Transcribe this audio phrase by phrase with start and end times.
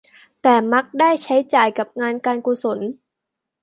[0.41, 2.79] แต่มักได้ใช้จ่ายกับงานการกุศล